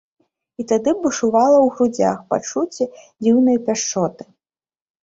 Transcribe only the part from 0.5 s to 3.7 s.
І тады бушавала ў грудзях пачуццё дзіўнай